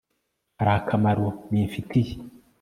hari 0.59 0.71
akamaro 0.79 1.27
bimfitiye 1.49 2.13